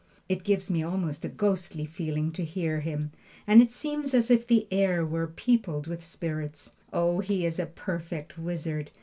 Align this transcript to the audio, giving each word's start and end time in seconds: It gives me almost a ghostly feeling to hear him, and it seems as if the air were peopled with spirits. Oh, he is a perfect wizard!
It 0.27 0.43
gives 0.43 0.71
me 0.71 0.81
almost 0.81 1.23
a 1.25 1.29
ghostly 1.29 1.85
feeling 1.85 2.31
to 2.31 2.43
hear 2.43 2.79
him, 2.79 3.11
and 3.45 3.61
it 3.61 3.69
seems 3.69 4.15
as 4.15 4.31
if 4.31 4.47
the 4.47 4.67
air 4.73 5.05
were 5.05 5.27
peopled 5.27 5.85
with 5.85 6.03
spirits. 6.03 6.71
Oh, 6.91 7.19
he 7.19 7.45
is 7.45 7.59
a 7.59 7.67
perfect 7.67 8.35
wizard! 8.35 8.89